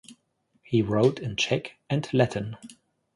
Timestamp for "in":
1.19-1.35